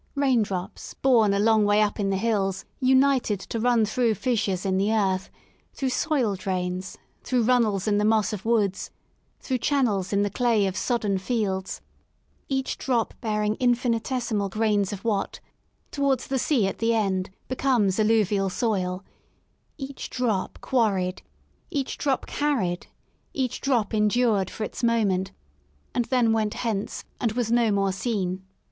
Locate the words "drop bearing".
12.79-13.53